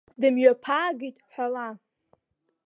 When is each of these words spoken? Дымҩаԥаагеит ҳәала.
Дымҩаԥаагеит 0.19 1.17
ҳәала. 1.31 1.67